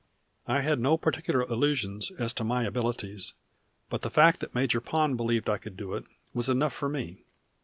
I 0.47 0.61
had 0.61 0.79
no 0.79 0.97
particular 0.97 1.43
illusions 1.43 2.09
as 2.17 2.33
to 2.33 2.43
my 2.43 2.63
abilities; 2.63 3.35
but 3.87 4.01
the 4.01 4.09
fact 4.09 4.39
that 4.39 4.55
Major 4.55 4.81
Pond 4.81 5.15
believed 5.15 5.47
I 5.47 5.59
could 5.59 5.77
do 5.77 5.93
it 5.93 6.05
was 6.33 6.49
enough 6.49 6.73
for 6.73 6.89
me. 6.89 7.23